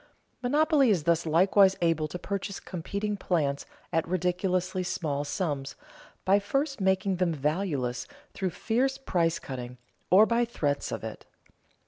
[0.41, 5.75] Monopoly is thus likewise able to purchase competing plants at ridiculously small sums,
[6.25, 9.77] by first making them valueless through fierce price cutting,
[10.09, 11.27] or by threats of it.